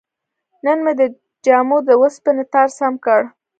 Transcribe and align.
نن 0.65 0.77
مې 0.83 0.93
د 0.99 1.01
جامو 1.45 1.77
د 1.87 1.89
وسپنې 2.01 2.43
تار 2.53 2.69
سم 2.77 2.93
کړ. 3.05 3.21